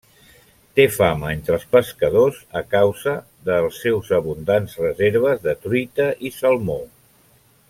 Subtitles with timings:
[0.77, 3.15] Té fama entre els pescadors a causa
[3.51, 6.81] dels seus abundants reserves de truita i salmó.